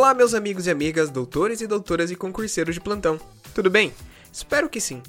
[0.00, 3.20] Olá, meus amigos e amigas, doutores e doutoras e concurseiros de plantão.
[3.54, 3.92] Tudo bem?
[4.32, 5.02] Espero que sim.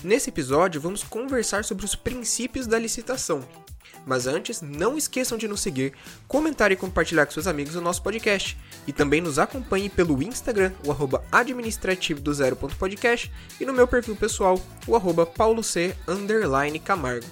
[0.00, 3.42] Nesse episódio, vamos conversar sobre os princípios da licitação.
[4.06, 5.92] Mas antes, não esqueçam de nos seguir,
[6.28, 8.56] comentar e compartilhar com seus amigos o nosso podcast.
[8.86, 14.14] E também nos acompanhe pelo Instagram, o arroba administrativo do zero.podcast e no meu perfil
[14.14, 15.66] pessoal, o arroba pauloc
[16.84, 17.26] Camargo.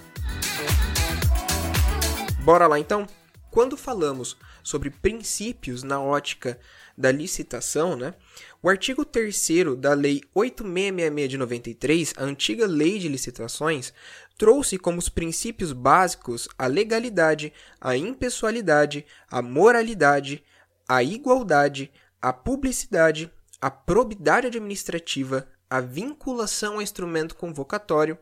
[2.43, 3.07] Bora lá então?
[3.49, 6.59] Quando falamos sobre princípios na ótica
[6.97, 8.15] da licitação, né?
[8.63, 13.93] O artigo 3 da Lei 8666 de 93, a antiga Lei de Licitações,
[14.39, 20.43] trouxe como os princípios básicos a legalidade, a impessoalidade, a moralidade,
[20.89, 28.19] a igualdade, a publicidade, a probidade administrativa, a vinculação ao instrumento convocatório,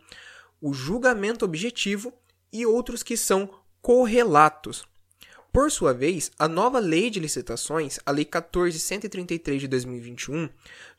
[0.60, 2.12] o julgamento objetivo
[2.52, 3.50] e outros que são
[3.82, 4.84] correlatos.
[5.54, 10.48] Por sua vez, a nova Lei de Licitações, a Lei 14.133 de 2021,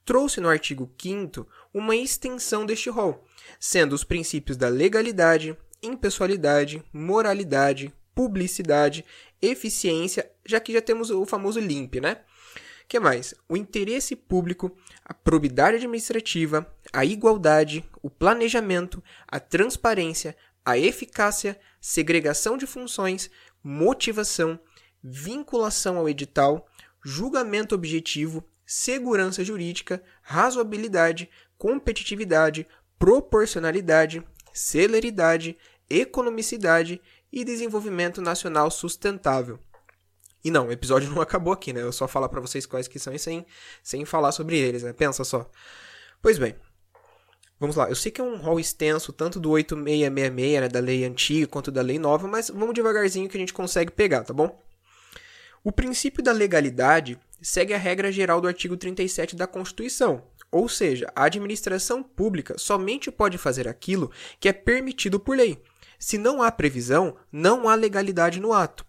[0.06, 3.22] trouxe no artigo 5 uma extensão deste rol,
[3.60, 9.04] sendo os princípios da legalidade, impessoalidade, moralidade, publicidade,
[9.42, 12.20] eficiência, já que já temos o famoso LIMP, né?
[12.88, 13.36] que mais?
[13.50, 20.34] O interesse público, a probidade administrativa, a igualdade, o planejamento, a transparência,
[20.66, 23.30] a eficácia, segregação de funções,
[23.68, 24.60] motivação,
[25.04, 26.68] vinculação ao edital,
[27.04, 31.28] julgamento objetivo, segurança jurídica, razoabilidade,
[31.58, 32.68] competitividade,
[33.00, 35.58] proporcionalidade, celeridade,
[35.90, 37.02] economicidade
[37.34, 39.60] e desenvolvimento nacional sustentável.
[40.44, 41.82] E não, o episódio não acabou aqui, né?
[41.82, 43.48] Eu só falar para vocês quais que são e sem,
[43.82, 44.94] sem falar sobre eles, né?
[44.94, 45.50] Pensa só.
[46.22, 46.56] Pois bem,
[47.60, 51.06] Vamos lá, eu sei que é um rol extenso, tanto do 8666, né, da lei
[51.06, 54.62] antiga, quanto da lei nova, mas vamos devagarzinho que a gente consegue pegar, tá bom?
[55.64, 61.12] O princípio da legalidade segue a regra geral do artigo 37 da Constituição, ou seja,
[61.16, 65.62] a administração pública somente pode fazer aquilo que é permitido por lei.
[65.98, 68.86] Se não há previsão, não há legalidade no ato.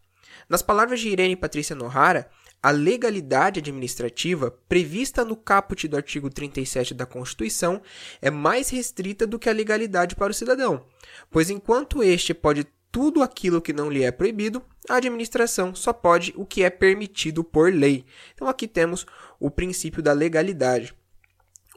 [0.48, 2.28] Nas palavras de Irene Patrícia Nohara,
[2.62, 7.80] a legalidade administrativa prevista no caput do artigo 37 da Constituição
[8.20, 10.84] é mais restrita do que a legalidade para o cidadão,
[11.30, 16.32] pois enquanto este pode tudo aquilo que não lhe é proibido, a administração só pode
[16.34, 18.06] o que é permitido por lei.
[18.34, 19.06] Então aqui temos
[19.38, 20.94] o princípio da legalidade.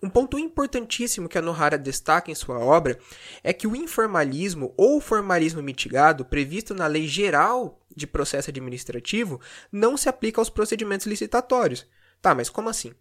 [0.02, 2.98] Um ponto importantíssimo que a Nohara destaca em sua obra
[3.44, 9.40] é que o informalismo ou formalismo mitigado previsto na Lei Geral de Processo Administrativo
[9.72, 11.86] não se aplica aos procedimentos licitatórios.
[12.22, 12.94] Tá, mas como assim?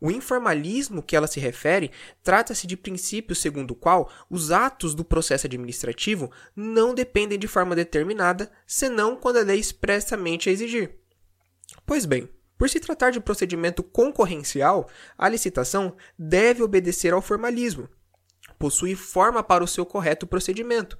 [0.00, 1.90] O informalismo que ela se refere
[2.22, 7.74] trata-se de princípio segundo o qual os atos do processo administrativo não dependem de forma
[7.74, 10.98] determinada, senão quando a lei expressamente a exigir.
[11.84, 17.88] Pois bem, por se tratar de procedimento concorrencial, a licitação deve obedecer ao formalismo,
[18.60, 20.98] possui forma para o seu correto procedimento.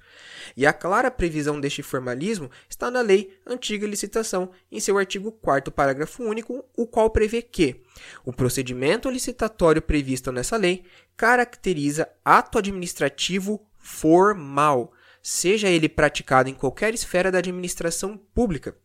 [0.57, 5.71] E a clara previsão deste formalismo está na Lei Antiga Licitação, em seu artigo 4
[5.71, 7.83] parágrafo único, o qual prevê que
[8.25, 10.83] o procedimento licitatório previsto nessa lei
[11.15, 14.91] caracteriza ato administrativo formal,
[15.21, 18.75] seja ele praticado em qualquer esfera da administração pública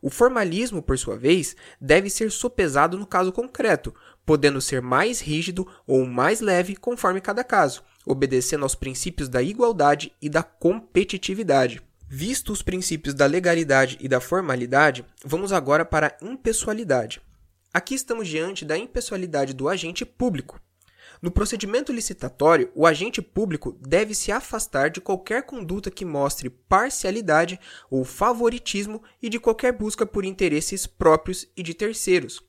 [0.00, 5.66] o formalismo, por sua vez, deve ser sopesado no caso concreto, podendo ser mais rígido
[5.86, 11.82] ou mais leve conforme cada caso, obedecendo aos princípios da igualdade e da competitividade.
[12.08, 17.20] Visto os princípios da legalidade e da formalidade, vamos agora para a impessoalidade.
[17.74, 20.60] Aqui estamos diante da impessoalidade do agente público.
[21.22, 27.58] No procedimento licitatório, o agente público deve se afastar de qualquer conduta que mostre parcialidade
[27.90, 32.42] ou favoritismo e de qualquer busca por interesses próprios e de terceiros.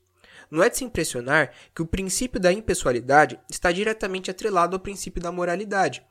[0.50, 5.22] Não é de se impressionar que o princípio da impessoalidade está diretamente atrelado ao princípio
[5.22, 6.02] da moralidade.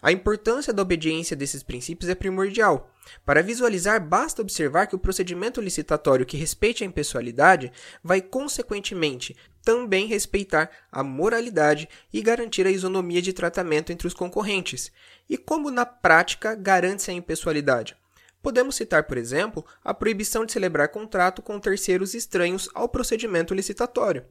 [0.00, 2.94] A importância da obediência desses princípios é primordial.
[3.24, 7.72] Para visualizar, basta observar que o procedimento licitatório que respeite a impessoalidade
[8.02, 14.92] vai, consequentemente, também respeitar a moralidade e garantir a isonomia de tratamento entre os concorrentes.
[15.28, 17.96] E como na prática garante-se a impessoalidade?
[18.40, 24.24] Podemos citar, por exemplo, a proibição de celebrar contrato com terceiros estranhos ao procedimento licitatório.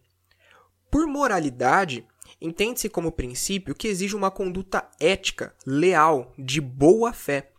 [0.90, 2.08] Por moralidade,
[2.42, 7.51] entende-se como princípio que exige uma conduta ética, leal, de boa fé.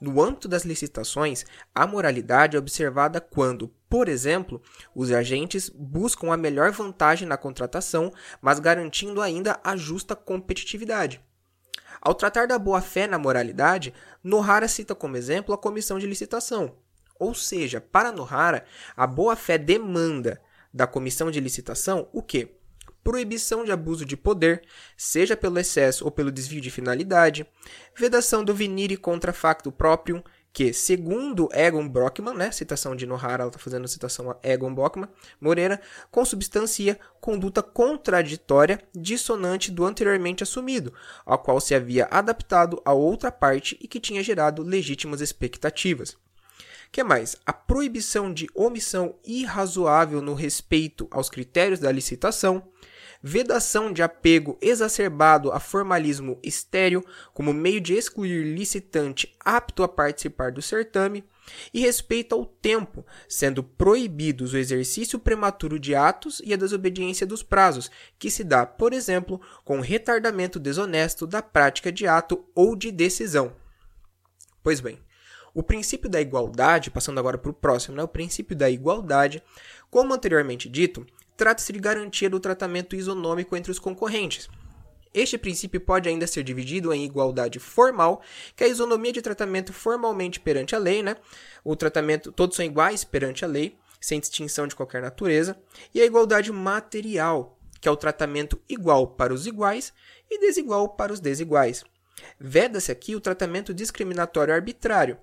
[0.00, 1.44] No âmbito das licitações,
[1.74, 4.62] a moralidade é observada quando, por exemplo,
[4.94, 8.10] os agentes buscam a melhor vantagem na contratação,
[8.40, 11.20] mas garantindo ainda a justa competitividade.
[12.00, 13.92] Ao tratar da boa-fé na moralidade,
[14.24, 16.76] Nohara cita como exemplo a comissão de licitação.
[17.18, 18.64] Ou seja, para Nohara,
[18.96, 20.40] a boa-fé demanda
[20.72, 22.59] da comissão de licitação o quê?
[23.02, 24.62] Proibição de abuso de poder,
[24.96, 27.46] seja pelo excesso ou pelo desvio de finalidade,
[27.96, 33.50] vedação do venire contra facto próprio, que, segundo Egon Brockman, né, citação de Nohara, ela
[33.50, 35.08] está fazendo citação a Egon Brockman,
[35.40, 35.80] Moreira,
[36.10, 40.92] consubstancia conduta contraditória dissonante do anteriormente assumido,
[41.24, 46.16] ao qual se havia adaptado a outra parte e que tinha gerado legítimas expectativas.
[46.92, 47.36] Que mais?
[47.46, 52.68] A proibição de omissão irrazoável no respeito aos critérios da licitação,
[53.22, 60.50] vedação de apego exacerbado a formalismo estéril como meio de excluir licitante apto a participar
[60.50, 61.24] do certame,
[61.74, 67.42] e respeito ao tempo, sendo proibidos o exercício prematuro de atos e a desobediência dos
[67.42, 72.92] prazos, que se dá, por exemplo, com retardamento desonesto da prática de ato ou de
[72.92, 73.52] decisão.
[74.62, 74.98] Pois bem,
[75.54, 78.02] o princípio da igualdade, passando agora para o próximo, né?
[78.02, 79.42] o princípio da igualdade,
[79.90, 81.06] como anteriormente dito,
[81.36, 84.48] trata-se de garantia do tratamento isonômico entre os concorrentes.
[85.12, 88.22] Este princípio pode ainda ser dividido em igualdade formal,
[88.54, 91.16] que é a isonomia de tratamento formalmente perante a lei, né?
[91.64, 95.58] O tratamento, todos são iguais perante a lei, sem distinção de qualquer natureza,
[95.92, 99.92] e a igualdade material, que é o tratamento igual para os iguais
[100.30, 101.84] e desigual para os desiguais.
[102.38, 105.18] Veda-se aqui o tratamento discriminatório arbitrário.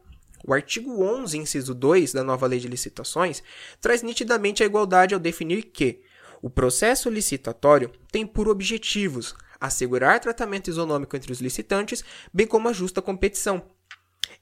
[0.46, 3.42] O artigo 11, inciso 2 da nova Lei de Licitações
[3.82, 6.02] traz nitidamente a igualdade ao definir que
[6.42, 12.74] o processo licitatório tem por objetivos assegurar tratamento isonômico entre os licitantes, bem como a
[12.74, 13.64] justa competição.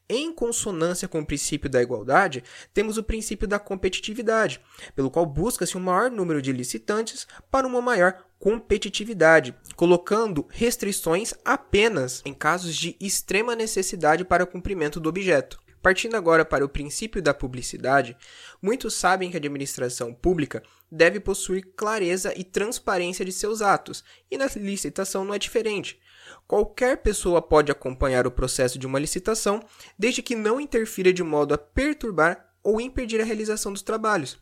[0.07, 2.44] Em consonância com o princípio da igualdade,
[2.74, 4.62] temos o princípio da competitividade,
[4.95, 12.21] pelo qual busca-se um maior número de licitantes para uma maior competitividade, colocando restrições apenas
[12.24, 15.64] em casos de extrema necessidade para o cumprimento do objeto.
[15.85, 18.17] Partindo agora para o princípio da publicidade,
[18.59, 24.35] muitos sabem que a administração pública deve possuir clareza e transparência de seus atos, e
[24.35, 26.01] na licitação não é diferente.
[26.47, 29.63] Qualquer pessoa pode acompanhar o processo de uma licitação,
[29.95, 34.39] desde que não interfira de modo a perturbar ou impedir a realização dos trabalhos.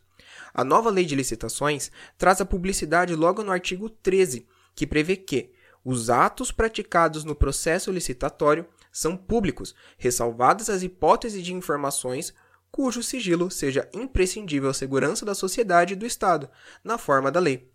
[0.54, 5.52] A nova lei de licitações traz a publicidade logo no artigo 13, que prevê que
[5.84, 12.32] os atos praticados no processo licitatório são públicos, ressalvadas as hipóteses de informações
[12.70, 16.50] cujo sigilo seja imprescindível à segurança da sociedade e do Estado,
[16.82, 17.70] na forma da lei.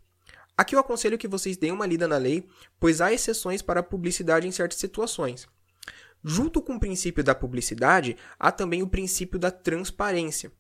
[0.58, 2.46] Aqui eu aconselho que vocês deem uma lida na lei,
[2.78, 5.48] pois há exceções para a publicidade em certas situações.
[6.22, 10.52] Junto com o princípio da publicidade, há também o princípio da transparência.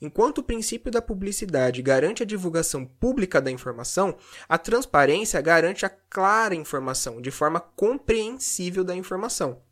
[0.00, 4.16] Enquanto o princípio da publicidade garante a divulgação pública da informação,
[4.48, 9.62] a transparência garante a clara informação, de forma compreensível da informação.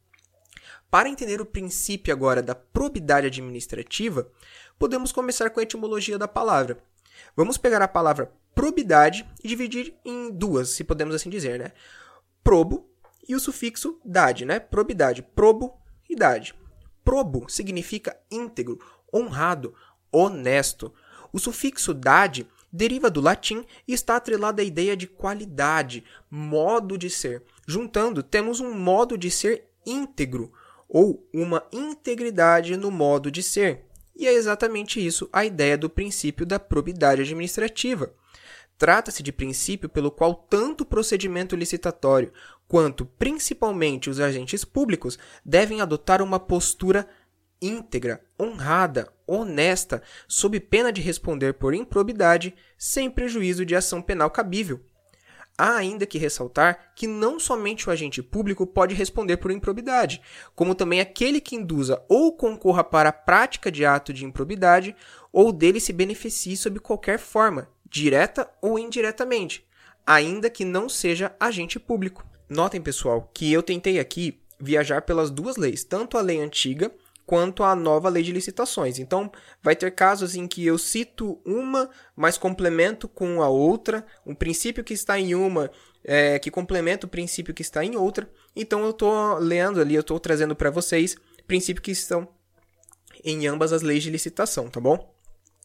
[0.91, 4.31] Para entender o princípio agora da probidade administrativa,
[4.79, 6.83] podemos começar com a etimologia da palavra.
[7.35, 11.73] Vamos pegar a palavra probidade e dividir em duas, se podemos assim dizer, né?
[12.45, 12.89] Probo
[13.27, 14.59] e o sufixo dade, né?
[14.61, 16.15] Probidade, probo e.
[17.05, 18.79] Probo significa íntegro,
[19.13, 19.75] honrado,
[20.13, 20.93] honesto.
[21.33, 27.11] O sufixo dade deriva do latim e está atrelado à ideia de qualidade, modo de
[27.11, 27.43] ser.
[27.67, 30.53] Juntando, temos um modo de ser íntegro,
[30.89, 33.87] ou uma integridade no modo de ser.
[34.15, 38.13] E é exatamente isso a ideia do princípio da probidade administrativa.
[38.77, 42.33] Trata-se de princípio pelo qual tanto o procedimento licitatório
[42.69, 47.09] quanto, principalmente, os agentes públicos devem adotar uma postura
[47.63, 54.81] íntegra, honrada, honesta, sob pena de responder por improbidade, sem prejuízo de ação penal cabível.
[55.57, 60.21] Há ainda que ressaltar que não somente o agente público pode responder por improbidade,
[60.55, 64.97] como também aquele que induza ou concorra para a prática de ato de improbidade
[65.33, 69.67] ou dele se beneficie sob qualquer forma, direta ou indiretamente,
[70.07, 72.27] ainda que não seja agente público.
[72.49, 76.91] Notem, pessoal, que eu tentei aqui viajar pelas duas leis, tanto a lei antiga
[77.27, 78.99] quanto à nova lei de licitações.
[78.99, 79.31] Então,
[79.63, 84.85] vai ter casos em que eu cito uma, mas complemento com a outra, um princípio
[84.85, 85.71] que está em uma
[86.05, 88.29] é, que complementa o princípio que está em outra.
[88.55, 92.29] Então, eu estou lendo ali, eu estou trazendo para vocês princípios que estão
[93.25, 95.13] em ambas as leis de licitação, tá bom?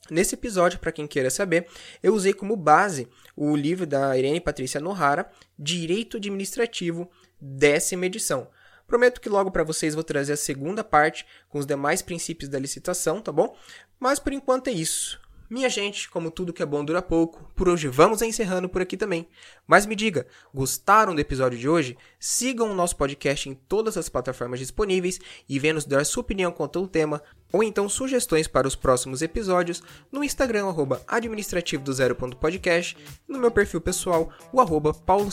[0.10, 1.68] Nesse episódio, para quem queira saber,
[2.02, 7.10] eu usei como base o livro da Irene Patrícia Nohara, Direito Administrativo,
[7.42, 8.48] décima edição.
[8.88, 12.58] Prometo que logo para vocês vou trazer a segunda parte com os demais princípios da
[12.58, 13.56] licitação, tá bom?
[14.00, 15.20] Mas por enquanto é isso.
[15.50, 18.98] Minha gente, como tudo que é bom dura pouco, por hoje vamos encerrando por aqui
[18.98, 19.29] também.
[19.65, 21.98] Mas me diga, gostaram do episódio de hoje?
[22.20, 26.51] Sigam o nosso podcast em todas as plataformas disponíveis e venham nos dar sua opinião
[26.51, 31.94] quanto ao tema, ou então sugestões para os próximos episódios no Instagram, arroba administrativo do
[31.94, 35.32] zero.podcast e no meu perfil pessoal, o arroba pauloc,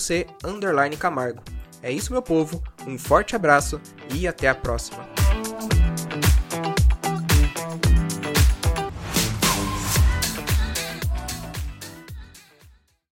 [0.97, 1.64] Camargo.
[1.85, 3.79] É isso, meu povo, um forte abraço
[4.11, 5.07] e até a próxima.